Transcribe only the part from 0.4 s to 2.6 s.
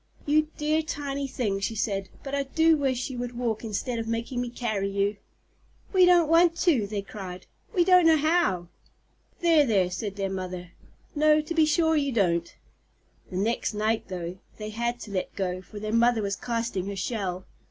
dear tiny things!" she said. "But I